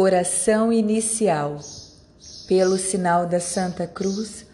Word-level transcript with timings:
Oração 0.00 0.72
inicial. 0.72 1.58
Pelo 2.46 2.78
sinal 2.78 3.26
da 3.26 3.40
Santa 3.40 3.84
Cruz, 3.84 4.46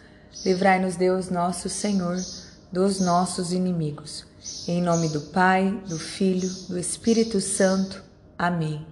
livrai-nos 0.43 0.97
Deus 0.97 1.29
nosso 1.29 1.69
Senhor 1.69 2.17
dos 2.73 2.99
nossos 2.99 3.53
inimigos. 3.53 4.25
Em 4.67 4.81
nome 4.81 5.11
do 5.11 5.21
Pai, 5.21 5.71
do 5.87 5.99
Filho, 5.99 6.49
do 6.71 6.79
Espírito 6.79 7.43
Santo. 7.43 8.03
Amém. 8.39 8.87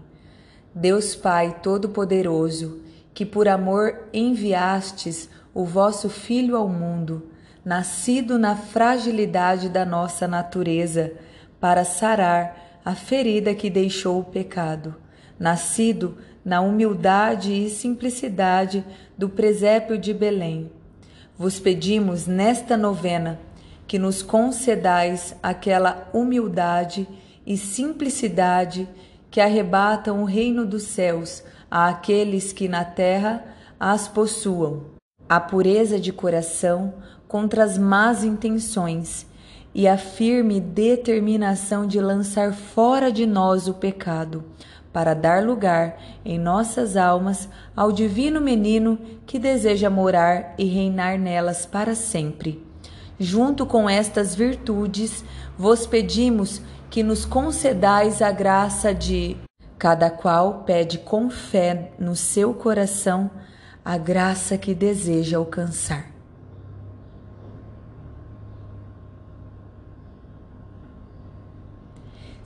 Deus 0.75 1.17
Pai 1.17 1.59
Todo-Poderoso, 1.63 2.83
que 3.15 3.25
por 3.25 3.49
amor 3.49 4.11
enviastes 4.13 5.31
o 5.55 5.65
vosso 5.65 6.11
Filho 6.11 6.55
ao 6.55 6.69
mundo, 6.69 7.31
nascido 7.65 8.39
na 8.39 8.55
fragilidade 8.55 9.71
da 9.71 9.87
nossa 9.87 10.29
natureza, 10.29 11.15
para 11.59 11.83
sarar 11.83 12.81
a 12.85 12.95
ferida 12.95 13.55
que 13.55 13.71
deixou 13.71 14.21
o 14.21 14.25
pecado, 14.25 14.95
nascido 15.39 16.17
na 16.45 16.61
humildade 16.61 17.53
e 17.53 17.71
simplicidade 17.71 18.85
do 19.17 19.29
presépio 19.29 19.97
de 19.97 20.13
Belém. 20.13 20.71
Vos 21.39 21.61
pedimos 21.61 22.27
nesta 22.27 22.77
novena 22.77 23.41
que 23.87 23.99
nos 23.99 24.23
concedais 24.23 25.35
aquela 25.43 26.09
humildade 26.13 27.07
e 27.47 27.57
simplicidade 27.57 28.89
que 29.31 29.41
arrebatam 29.41 30.23
o 30.23 30.25
reino 30.25 30.67
dos 30.67 30.85
céus 30.85 31.43
àqueles 31.71 32.53
que 32.53 32.69
na 32.69 32.85
terra 32.85 33.45
as 33.79 34.07
possuam, 34.07 34.85
a 35.29 35.41
pureza 35.41 35.99
de 35.99 36.13
coração 36.13 36.95
contra 37.27 37.65
as 37.65 37.79
más 37.79 38.25
intenções 38.25 39.27
e 39.75 39.89
a 39.89 39.97
firme 39.97 40.61
determinação 40.61 41.87
de 41.87 41.99
lançar 41.99 42.53
fora 42.53 43.11
de 43.11 43.27
nós 43.27 43.67
o 43.69 43.75
pecado 43.75 44.45
para 44.93 45.15
dar 45.15 45.43
lugar 45.43 45.99
em 46.25 46.39
nossas 46.39 46.97
almas 46.97 47.49
ao 47.75 47.91
divino 47.91 48.41
menino 48.41 48.99
que 49.27 49.39
deseja 49.39 49.89
morar 49.89 50.55
e 50.59 50.65
reinar 50.65 51.19
nelas 51.19 51.65
para 51.65 51.95
sempre. 51.95 52.63
Junto 53.19 53.65
com 53.65 53.89
estas 53.89 54.35
virtudes, 54.35 55.25
vos 55.57 55.87
pedimos 55.87 56.61
que 56.91 57.03
nos 57.03 57.25
concedais 57.25 58.21
a 58.21 58.31
graça 58.31 58.95
de 58.95 59.37
cada 59.79 60.11
qual 60.11 60.65
pede 60.65 60.99
com 60.99 61.31
fé 61.31 61.93
no 61.99 62.15
seu 62.15 62.53
coração 62.55 63.31
a 63.85 63.97
graça 63.97 64.57
que 64.57 64.75
deseja 64.75 65.39
alcançar. 65.39 66.22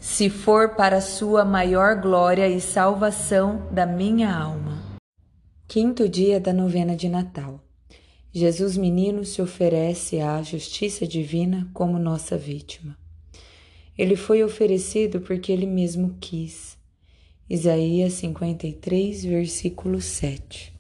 Se 0.07 0.31
for 0.31 0.77
para 0.77 1.01
sua 1.01 1.45
maior 1.45 2.01
glória 2.01 2.49
e 2.49 2.61
salvação 2.61 3.69
da 3.73 3.85
minha 3.85 4.33
alma. 4.33 4.81
Quinto 5.67 6.09
dia 6.09 6.39
da 6.39 6.53
novena 6.53 6.95
de 6.95 7.09
Natal. 7.09 7.61
Jesus 8.33 8.77
menino 8.77 9.25
se 9.25 9.43
oferece 9.43 10.21
à 10.21 10.41
justiça 10.43 11.05
divina 11.09 11.69
como 11.75 11.99
nossa 11.99 12.39
vítima. 12.39 12.97
Ele 13.99 14.15
foi 14.15 14.45
oferecido 14.45 15.21
porque 15.21 15.51
ele 15.51 15.67
mesmo 15.67 16.17
quis. 16.21 16.79
Isaías 17.51 18.13
53, 18.13 19.25
versículo 19.25 20.01
7. 20.01 20.73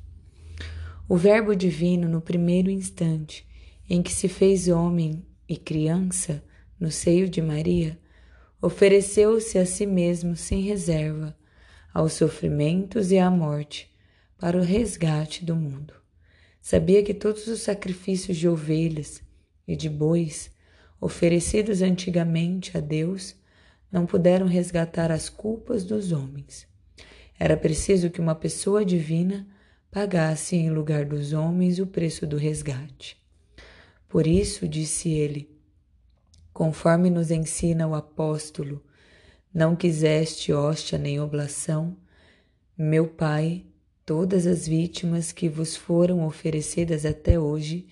O 1.08 1.16
Verbo 1.16 1.54
divino, 1.56 2.08
no 2.08 2.20
primeiro 2.20 2.70
instante 2.70 3.44
em 3.90 4.02
que 4.02 4.12
se 4.12 4.28
fez 4.28 4.68
homem 4.68 5.26
e 5.48 5.56
criança 5.56 6.44
no 6.78 6.92
seio 6.92 7.28
de 7.28 7.42
Maria, 7.42 7.98
ofereceu-se 8.60 9.58
a 9.58 9.66
si 9.66 9.86
mesmo 9.86 10.36
sem 10.36 10.60
reserva 10.60 11.36
aos 11.92 12.12
sofrimentos 12.12 13.10
e 13.10 13.18
à 13.18 13.30
morte 13.30 13.90
para 14.38 14.58
o 14.58 14.62
resgate 14.62 15.44
do 15.44 15.56
mundo. 15.56 15.94
Sabia 16.60 17.02
que 17.02 17.14
todos 17.14 17.46
os 17.46 17.60
sacrifícios 17.60 18.36
de 18.36 18.48
ovelhas 18.48 19.22
e 19.66 19.76
de 19.76 19.88
bois 19.88 20.50
oferecidos 21.00 21.82
antigamente 21.82 22.76
a 22.76 22.80
Deus 22.80 23.36
não 23.90 24.04
puderam 24.04 24.46
resgatar 24.46 25.10
as 25.10 25.28
culpas 25.28 25.84
dos 25.84 26.12
homens. 26.12 26.66
Era 27.38 27.56
preciso 27.56 28.10
que 28.10 28.20
uma 28.20 28.34
pessoa 28.34 28.84
divina 28.84 29.46
pagasse 29.90 30.56
em 30.56 30.70
lugar 30.70 31.04
dos 31.04 31.32
homens 31.32 31.78
o 31.78 31.86
preço 31.86 32.26
do 32.26 32.36
resgate. 32.36 33.16
Por 34.08 34.26
isso, 34.26 34.68
disse 34.68 35.10
ele, 35.10 35.55
conforme 36.56 37.10
nos 37.10 37.30
ensina 37.30 37.86
o 37.86 37.94
apóstolo, 37.94 38.82
não 39.52 39.76
quiseste 39.76 40.54
hóstia 40.54 40.96
nem 40.96 41.20
oblação, 41.20 41.94
meu 42.78 43.06
Pai, 43.06 43.66
todas 44.06 44.46
as 44.46 44.66
vítimas 44.66 45.32
que 45.32 45.50
vos 45.50 45.76
foram 45.76 46.26
oferecidas 46.26 47.04
até 47.04 47.38
hoje 47.38 47.88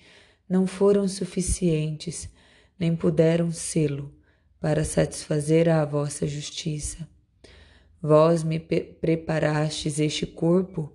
não 0.49 0.65
foram 0.65 1.07
suficientes, 1.07 2.27
nem 2.79 2.95
puderam 2.95 3.51
sê-lo, 3.51 4.11
para 4.59 4.83
satisfazer 4.83 5.69
a 5.69 5.85
vossa 5.85 6.25
justiça. 6.25 7.07
Vós 8.01 8.43
me 8.43 8.59
preparastes 8.59 9.99
este 9.99 10.25
corpo 10.25 10.91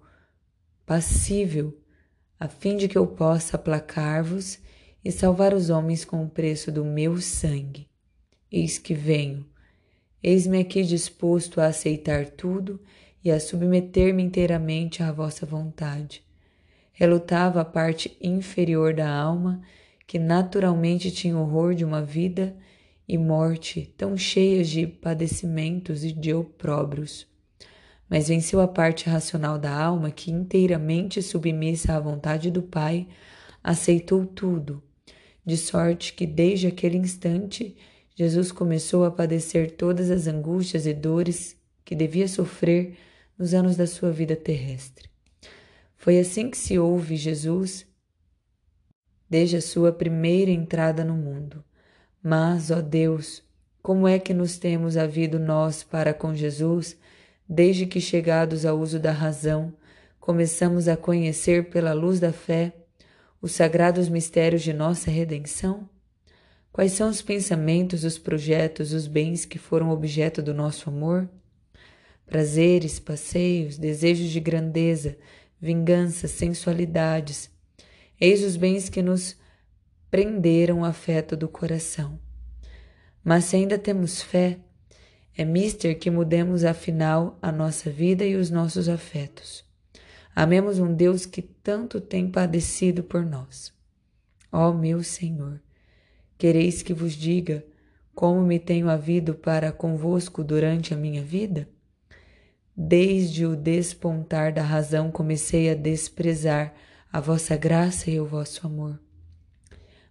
passível, 0.85 1.79
a 2.37 2.49
fim 2.49 2.77
de 2.77 2.89
que 2.89 2.99
eu 2.99 3.07
possa 3.07 3.55
aplacar-vos 3.55 4.59
e 5.05 5.11
salvar 5.11 5.55
os 5.55 5.71
homens 5.71 6.05
com 6.05 6.23
o 6.23 6.29
preço 6.29 6.71
do 6.71 6.85
meu 6.85 7.21
sangue. 7.21 7.89
Eis 8.53 8.79
que 8.79 8.93
venho. 8.93 9.47
Eis-me 10.23 10.59
aqui 10.59 10.83
disposto 10.83 11.61
a 11.61 11.67
aceitar 11.67 12.27
tudo 12.27 12.81
e 13.25 13.31
a 13.31 13.41
submeter-me 13.41 14.23
inteiramente 14.23 15.03
à 15.03 15.11
vossa 15.11 15.47
vontade. 15.47 16.23
Relutava 16.93 17.63
a 17.63 17.65
parte 17.65 18.17
inferior 18.21 18.93
da 18.93 19.11
alma, 19.11 19.63
que 20.07 20.19
naturalmente 20.19 21.11
tinha 21.11 21.39
horror 21.39 21.75
de 21.75 21.85
uma 21.85 22.03
vida 22.03 22.55
e 23.09 23.17
morte 23.17 23.95
tão 23.97 24.17
cheias 24.17 24.69
de 24.69 24.87
padecimentos 24.87 26.05
e 26.05 26.13
de 26.13 26.35
opróbrios. 26.35 27.27
Mas 28.09 28.29
venceu 28.29 28.61
a 28.61 28.69
parte 28.69 29.09
racional 29.09 29.59
da 29.59 29.73
alma, 29.73 30.11
que 30.11 30.31
inteiramente 30.31 31.23
submissa 31.23 31.95
à 31.95 32.01
vontade 32.01 32.51
do 32.51 32.63
Pai, 32.63 33.09
aceitou 33.63 34.27
tudo 34.27 34.83
de 35.45 35.57
sorte 35.57 36.13
que 36.13 36.27
desde 36.27 36.67
aquele 36.67 36.97
instante 36.97 37.77
Jesus 38.15 38.53
começou 38.53 39.05
a 39.05 39.11
padecer 39.11 39.73
todas 39.73 40.11
as 40.11 40.27
angústias 40.27 40.87
e 40.87 40.93
dores 40.93 41.57
que 41.85 41.95
devia 41.95 42.29
sofrer 42.29 42.97
nos 43.39 43.55
anos 43.55 43.77
da 43.77 43.87
sua 43.87 44.13
vida 44.13 44.37
terrestre. 44.37 45.09
Foi 45.97 46.19
assim 46.19 46.51
que 46.51 46.59
se 46.59 46.79
ouve 46.79 47.17
Jesus 47.17 47.87
desde 49.29 49.57
a 49.57 49.63
sua 49.63 49.93
primeira 49.93 50.51
entrada 50.51 51.05
no 51.05 51.15
mundo. 51.15 51.65
Mas, 52.23 52.71
ó 52.71 52.81
Deus, 52.81 53.43
como 53.83 54.07
é 54.07 54.19
que 54.19 54.35
nos 54.35 54.59
temos 54.59 54.97
havido 54.97 55.39
nós 55.39 55.83
para 55.83 56.13
com 56.13 56.35
Jesus, 56.35 56.99
desde 57.49 57.87
que, 57.87 58.01
chegados 58.01 58.67
ao 58.67 58.79
uso 58.79 58.99
da 58.99 59.13
razão, 59.13 59.73
começamos 60.19 60.89
a 60.89 60.97
conhecer 60.97 61.71
pela 61.71 61.93
luz 61.93 62.21
da 62.21 62.33
fé 62.33 62.75
os 63.41 63.53
sagrados 63.53 64.09
mistérios 64.09 64.63
de 64.63 64.73
nossa 64.73 65.11
redenção? 65.11 65.89
Quais 66.73 66.93
são 66.93 67.09
os 67.09 67.23
pensamentos, 67.23 68.05
os 68.05 68.19
projetos, 68.19 68.93
os 68.93 69.07
bens 69.07 69.45
que 69.45 69.59
foram 69.59 69.91
objeto 69.91 70.43
do 70.43 70.55
nosso 70.55 70.89
amor? 70.89 71.29
Prazeres, 72.27 73.01
passeios, 73.01 73.77
desejos 73.77 74.31
de 74.31 74.39
grandeza, 74.39 75.17
vingança, 75.61 76.29
sensualidades. 76.29 77.51
Eis 78.21 78.45
os 78.45 78.57
bens 78.57 78.89
que 78.89 79.03
nos 79.03 79.37
prenderam 80.11 80.81
o 80.81 80.85
afeto 80.85 81.37
do 81.37 81.49
coração. 81.49 82.19
Mas 83.25 83.47
se 83.47 83.57
ainda 83.57 83.79
temos 83.79 84.23
fé, 84.23 84.59
é 85.37 85.45
mister 85.45 85.99
que 85.99 86.11
mudemos 86.11 86.65
afinal 86.65 87.39
a 87.43 87.51
nossa 87.51 87.91
vida 87.91 88.25
e 88.25 88.37
os 88.37 88.51
nossos 88.51 88.89
afetos. 88.89 89.70
Amemos 90.35 90.79
um 90.79 90.95
Deus 90.95 91.27
que 91.27 91.43
tanto 91.43 92.01
tem 92.01 92.31
padecido 92.31 93.03
por 93.03 93.25
nós. 93.25 93.73
Ó 94.53 94.73
meu 94.73 95.03
Senhor, 95.03 95.61
quereis 96.39 96.83
que 96.83 96.95
vos 96.95 97.13
diga 97.13 97.65
como 98.15 98.43
me 98.43 98.59
tenho 98.59 98.89
havido 98.91 99.35
para 99.35 99.73
convosco 99.73 100.45
durante 100.45 100.93
a 100.93 100.97
minha 100.97 101.23
vida? 101.23 101.69
Desde 102.77 103.47
o 103.47 103.57
despontar 103.57 104.53
da 104.53 104.63
razão 104.63 105.11
comecei 105.11 105.71
a 105.71 105.75
desprezar 105.75 106.75
a 107.13 107.21
vossa 107.21 107.57
graça 107.57 108.11
e 108.11 108.21
o 108.21 108.27
vosso 108.27 108.67
amor. 108.67 109.01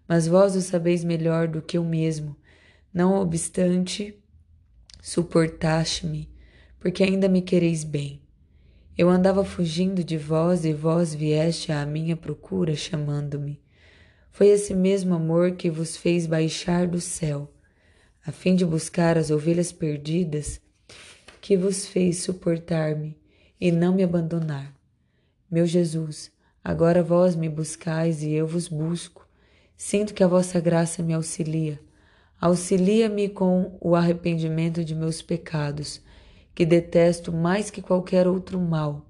Mas 0.07 0.27
vós 0.27 0.55
o 0.55 0.61
sabeis 0.61 1.03
melhor 1.03 1.47
do 1.47 1.61
que 1.61 1.77
eu 1.77 1.83
mesmo, 1.83 2.35
não 2.93 3.15
obstante, 3.15 4.17
suportaste-me, 5.01 6.29
porque 6.79 7.03
ainda 7.03 7.29
me 7.29 7.41
quereis 7.41 7.83
bem. 7.83 8.21
Eu 8.99 9.09
andava 9.09 9.45
fugindo 9.45 10.03
de 10.03 10.17
vós 10.17 10.65
e 10.65 10.73
vós 10.73 11.15
vieste 11.15 11.71
à 11.71 11.85
minha 11.85 12.17
procura, 12.17 12.75
chamando-me. 12.75 13.57
Foi 14.29 14.47
esse 14.47 14.73
mesmo 14.73 15.15
amor 15.15 15.53
que 15.53 15.69
vos 15.69 15.95
fez 15.95 16.27
baixar 16.27 16.85
do 16.85 16.99
céu, 16.99 17.49
a 18.25 18.33
fim 18.33 18.55
de 18.55 18.65
buscar 18.65 19.17
as 19.17 19.31
ovelhas 19.31 19.71
perdidas, 19.71 20.59
que 21.39 21.55
vos 21.55 21.85
fez 21.85 22.23
suportar-me 22.23 23.17
e 23.57 23.71
não 23.71 23.95
me 23.95 24.03
abandonar. 24.03 24.75
Meu 25.49 25.65
Jesus, 25.65 26.29
agora 26.61 27.01
vós 27.01 27.37
me 27.37 27.47
buscais 27.47 28.21
e 28.21 28.33
eu 28.33 28.45
vos 28.45 28.67
busco. 28.67 29.25
Sinto 29.77 30.13
que 30.13 30.25
a 30.25 30.27
vossa 30.27 30.59
graça 30.59 31.01
me 31.01 31.13
auxilia. 31.13 31.79
Auxilia-me 32.41 33.29
com 33.29 33.77
o 33.79 33.95
arrependimento 33.95 34.83
de 34.83 34.93
meus 34.93 35.21
pecados, 35.21 36.01
que 36.59 36.65
detesto 36.65 37.31
mais 37.31 37.71
que 37.71 37.81
qualquer 37.81 38.27
outro 38.27 38.59
mal. 38.59 39.09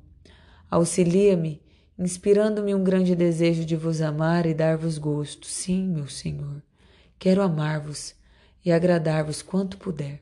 Auxilia-me, 0.70 1.60
inspirando-me 1.98 2.76
um 2.76 2.84
grande 2.84 3.16
desejo 3.16 3.66
de 3.66 3.76
vos 3.76 4.04
amar 4.04 4.46
e 4.46 4.54
dar-vos 4.54 5.00
gosto. 5.00 5.48
Sim, 5.48 5.88
meu 5.88 6.08
Senhor, 6.08 6.62
quero 7.18 7.42
amar-vos 7.42 8.14
e 8.64 8.72
agradar-vos 8.72 9.42
quanto 9.42 9.80
puder. 9.80 10.22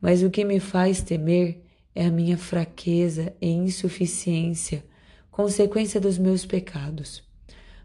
Mas 0.00 0.20
o 0.24 0.28
que 0.28 0.44
me 0.44 0.58
faz 0.58 1.00
temer 1.02 1.62
é 1.94 2.06
a 2.06 2.10
minha 2.10 2.36
fraqueza 2.36 3.32
e 3.40 3.46
insuficiência, 3.50 4.84
consequência 5.30 6.00
dos 6.00 6.18
meus 6.18 6.44
pecados. 6.44 7.22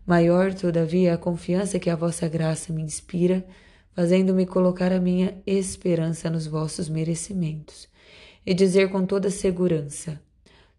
Maior, 0.07 0.55
todavia, 0.55 1.11
é 1.11 1.13
a 1.13 1.19
confiança 1.19 1.77
que 1.77 1.87
a 1.87 1.95
vossa 1.95 2.27
graça 2.27 2.73
me 2.73 2.81
inspira, 2.81 3.45
fazendo-me 3.91 4.47
colocar 4.47 4.91
a 4.91 4.99
minha 4.99 5.39
esperança 5.45 6.31
nos 6.31 6.47
vossos 6.47 6.89
merecimentos, 6.89 7.92
e 8.45 8.53
dizer 8.53 8.89
com 8.89 9.05
toda 9.05 9.29
segurança: 9.29 10.21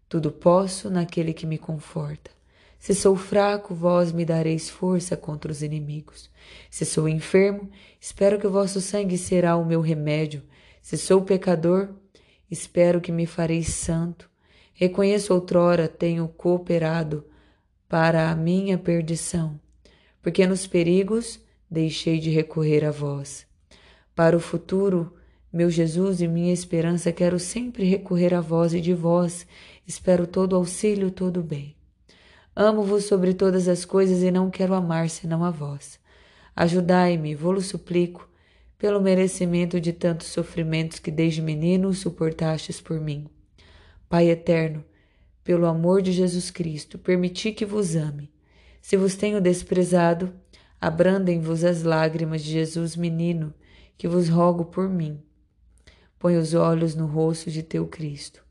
Tudo 0.07 0.31
posso 0.31 0.89
naquele 0.89 1.33
que 1.33 1.45
me 1.45 1.57
conforta. 1.57 2.31
Se 2.79 2.93
sou 2.93 3.15
fraco, 3.15 3.73
vós 3.73 4.11
me 4.11 4.23
dareis 4.23 4.69
força 4.69 5.17
contra 5.17 5.51
os 5.51 5.63
inimigos. 5.63 6.29
Se 6.69 6.85
sou 6.85 7.09
enfermo, 7.09 7.69
espero 7.99 8.39
que 8.39 8.45
o 8.45 8.51
vosso 8.51 8.79
sangue 8.79 9.17
será 9.17 9.55
o 9.55 9.65
meu 9.65 9.81
remédio. 9.81 10.43
Se 10.81 10.97
sou 10.97 11.23
pecador, 11.23 11.89
espero 12.49 13.01
que 13.01 13.11
me 13.11 13.25
fareis 13.25 13.69
santo. 13.69 14.29
Reconheço 14.73 15.33
outrora 15.33 15.87
tenho 15.87 16.27
cooperado 16.27 17.25
para 17.89 18.29
a 18.29 18.35
minha 18.35 18.77
perdição, 18.77 19.59
porque 20.21 20.45
nos 20.45 20.67
perigos 20.67 21.39
deixei 21.71 22.19
de 22.19 22.29
recorrer 22.29 22.85
a 22.85 22.91
vós. 22.91 23.47
Para 24.13 24.37
o 24.37 24.39
futuro, 24.39 25.15
meu 25.55 25.69
Jesus 25.69 26.19
e 26.19 26.27
minha 26.27 26.51
esperança, 26.51 27.13
quero 27.13 27.39
sempre 27.39 27.85
recorrer 27.85 28.33
a 28.33 28.41
vós 28.41 28.73
e 28.73 28.81
de 28.81 28.93
vós 28.93 29.47
espero 29.87 30.27
todo 30.27 30.53
auxílio, 30.53 31.09
todo 31.09 31.41
bem. 31.41 31.73
Amo-vos 32.53 33.05
sobre 33.05 33.33
todas 33.33 33.69
as 33.69 33.85
coisas 33.85 34.21
e 34.21 34.29
não 34.29 34.49
quero 34.49 34.73
amar 34.73 35.09
senão 35.09 35.45
a 35.45 35.51
vós. 35.51 35.97
Ajudai-me, 36.53 37.35
vou-lo 37.35 37.61
suplico, 37.61 38.29
pelo 38.77 38.99
merecimento 38.99 39.79
de 39.79 39.93
tantos 39.93 40.27
sofrimentos 40.27 40.99
que 40.99 41.09
desde 41.09 41.41
menino 41.41 41.93
suportastes 41.93 42.81
por 42.81 42.99
mim. 42.99 43.29
Pai 44.09 44.29
eterno, 44.29 44.83
pelo 45.41 45.67
amor 45.67 46.01
de 46.01 46.11
Jesus 46.11 46.51
Cristo, 46.51 46.97
permiti 46.97 47.53
que 47.53 47.63
vos 47.65 47.95
ame. 47.95 48.29
Se 48.81 48.97
vos 48.97 49.15
tenho 49.15 49.39
desprezado, 49.39 50.33
abrandem-vos 50.81 51.63
as 51.63 51.81
lágrimas 51.83 52.43
de 52.43 52.51
Jesus 52.51 52.97
menino, 52.97 53.53
que 53.97 54.05
vos 54.05 54.27
rogo 54.27 54.65
por 54.65 54.89
mim. 54.89 55.24
Põe 56.25 56.37
os 56.37 56.55
olhos 56.55 56.95
no 56.95 57.05
rosto 57.05 57.51
de 57.51 57.61
teu 57.61 57.85
Cristo. 57.85 58.43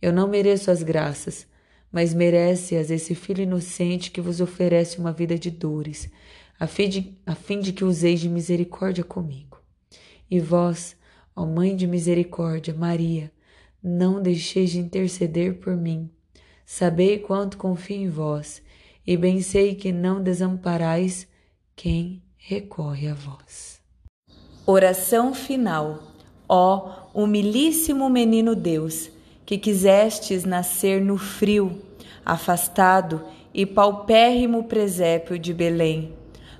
Eu 0.00 0.14
não 0.14 0.26
mereço 0.26 0.70
as 0.70 0.82
graças, 0.82 1.46
mas 1.92 2.14
merece-as 2.14 2.90
esse 2.90 3.14
filho 3.14 3.42
inocente 3.42 4.10
que 4.10 4.18
vos 4.18 4.40
oferece 4.40 4.98
uma 4.98 5.12
vida 5.12 5.38
de 5.38 5.50
dores, 5.50 6.10
a 6.58 6.66
fim 6.66 6.88
de, 6.88 7.18
a 7.26 7.34
fim 7.34 7.60
de 7.60 7.70
que 7.74 7.84
useis 7.84 8.20
de 8.20 8.30
misericórdia 8.30 9.04
comigo. 9.04 9.60
E 10.30 10.40
vós, 10.40 10.96
ó 11.36 11.44
Mãe 11.44 11.76
de 11.76 11.86
misericórdia, 11.86 12.72
Maria, 12.72 13.30
não 13.82 14.22
deixeis 14.22 14.70
de 14.70 14.78
interceder 14.78 15.58
por 15.58 15.76
mim. 15.76 16.08
Sabei 16.64 17.18
quanto 17.18 17.58
confio 17.58 17.96
em 17.96 18.08
vós, 18.08 18.62
e 19.06 19.18
bem 19.18 19.42
sei 19.42 19.74
que 19.74 19.92
não 19.92 20.22
desamparais 20.22 21.28
quem 21.76 22.22
recorre 22.38 23.06
a 23.06 23.12
vós. 23.12 23.82
Oração 24.64 25.34
final. 25.34 26.16
Ó 26.48 26.90
humilíssimo 27.12 28.08
menino 28.08 28.54
Deus, 28.54 29.10
que 29.44 29.58
quisestes 29.58 30.44
nascer 30.44 31.00
no 31.00 31.18
frio, 31.18 31.82
afastado 32.24 33.22
e 33.52 33.66
paupérrimo 33.66 34.64
presépio 34.64 35.38
de 35.38 35.52
Belém. 35.52 36.12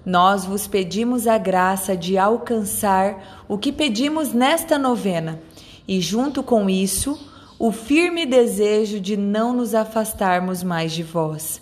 Nós 0.04 0.44
vos 0.44 0.66
pedimos 0.66 1.26
a 1.26 1.38
graça 1.38 1.96
de 1.96 2.16
alcançar 2.16 3.44
o 3.46 3.58
que 3.58 3.72
pedimos 3.72 4.32
nesta 4.32 4.78
novena 4.78 5.40
e, 5.86 6.00
junto 6.00 6.42
com 6.42 6.68
isso, 6.68 7.18
o 7.58 7.72
firme 7.72 8.24
desejo 8.24 9.00
de 9.00 9.16
não 9.16 9.52
nos 9.52 9.74
afastarmos 9.74 10.62
mais 10.62 10.92
de 10.92 11.02
vós, 11.02 11.60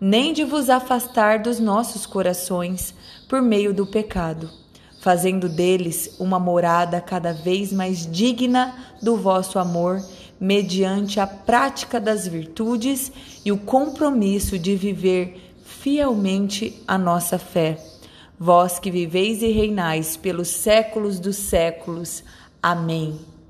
nem 0.00 0.32
de 0.32 0.42
vos 0.42 0.70
afastar 0.70 1.40
dos 1.40 1.60
nossos 1.60 2.06
corações 2.06 2.94
por 3.28 3.40
meio 3.42 3.72
do 3.72 3.86
pecado, 3.86 4.50
fazendo 5.04 5.50
deles 5.50 6.16
uma 6.18 6.40
morada 6.40 6.98
cada 6.98 7.30
vez 7.30 7.70
mais 7.70 8.10
digna 8.10 8.74
do 9.02 9.18
vosso 9.18 9.58
amor 9.58 10.02
mediante 10.40 11.20
a 11.20 11.26
prática 11.26 12.00
das 12.00 12.26
virtudes 12.26 13.12
e 13.44 13.52
o 13.52 13.58
compromisso 13.58 14.58
de 14.58 14.74
viver 14.74 15.52
fielmente 15.62 16.82
a 16.88 16.96
nossa 16.96 17.38
fé. 17.38 17.78
Vós 18.40 18.78
que 18.78 18.90
viveis 18.90 19.42
e 19.42 19.48
reinais 19.48 20.16
pelos 20.16 20.48
séculos 20.48 21.20
dos 21.20 21.36
séculos. 21.36 22.24
Amém. 22.62 23.33